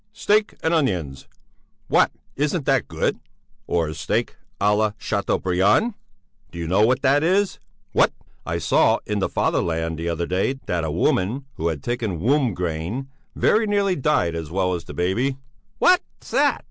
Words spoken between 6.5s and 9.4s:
Do you know what that is? What? I saw in the